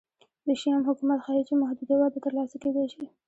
د 0.45 0.47
شیام 0.61 0.81
حکومت 0.89 1.19
ښيي 1.25 1.43
چې 1.47 1.53
محدوده 1.61 1.95
وده 1.97 2.19
ترلاسه 2.25 2.55
کېدای 2.63 2.87
شي 2.93 3.05